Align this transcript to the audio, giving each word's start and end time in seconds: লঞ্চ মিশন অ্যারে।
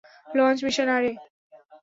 লঞ্চ 0.35 0.59
মিশন 0.65 0.87
অ্যারে। 0.91 1.11